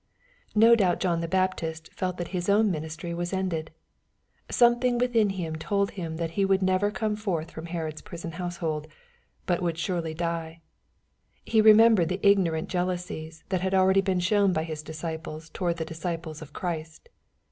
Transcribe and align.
No 0.55 0.75
doubt 0.75 0.99
John 0.99 1.19
the 1.21 1.27
Baptist 1.27 1.93
felt 1.93 2.17
that 2.17 2.29
his 2.29 2.49
own 2.49 2.71
ministry 2.71 3.13
was 3.13 3.31
ended. 3.33 3.69
Something 4.49 4.97
within 4.97 5.29
him 5.29 5.57
told 5.57 5.91
him 5.91 6.17
that 6.17 6.31
he 6.31 6.43
would 6.43 6.63
never 6.63 6.89
come 6.89 7.15
forth 7.15 7.51
from 7.51 7.67
Herod's 7.67 8.01
piison 8.01 8.31
house, 8.31 8.59
but 9.45 9.61
would 9.61 9.77
surely 9.77 10.15
die. 10.15 10.61
He 11.45 11.61
remembered 11.61 12.09
the 12.09 12.27
ignorant 12.27 12.67
jealousies 12.67 13.43
that 13.49 13.61
had 13.61 13.75
already 13.75 14.01
been 14.01 14.19
shown 14.21 14.53
by 14.53 14.63
his 14.63 14.81
disciples 14.81 15.49
towards 15.51 15.77
the 15.77 15.85
disciples 15.85 16.41
of 16.41 16.51
Christ. 16.51 17.09